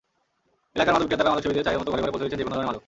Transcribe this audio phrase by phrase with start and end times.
[0.75, 2.79] এলাকার মাদক বিক্রেতারা মাদকসেবীদের চাহিদামতো ঘরে ঘরে পৌঁছে দিচ্ছেন যেকোনো ধরনের মাদক।